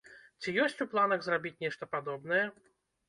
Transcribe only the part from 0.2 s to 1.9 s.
Ці ёсць у планах зрабіць нешта